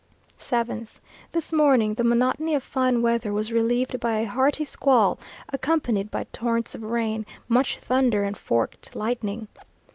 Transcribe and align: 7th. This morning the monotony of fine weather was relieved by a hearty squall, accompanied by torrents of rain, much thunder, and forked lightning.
7th. 0.39 0.99
This 1.31 1.53
morning 1.53 1.93
the 1.93 2.03
monotony 2.03 2.55
of 2.55 2.63
fine 2.63 3.03
weather 3.03 3.31
was 3.31 3.51
relieved 3.53 3.99
by 3.99 4.17
a 4.21 4.27
hearty 4.27 4.65
squall, 4.65 5.19
accompanied 5.53 6.09
by 6.09 6.23
torrents 6.33 6.73
of 6.73 6.81
rain, 6.81 7.23
much 7.47 7.77
thunder, 7.77 8.23
and 8.23 8.35
forked 8.35 8.95
lightning. 8.95 9.47